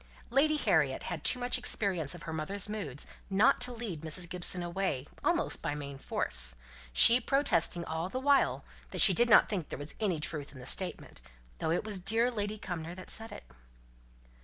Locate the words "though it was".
11.59-11.99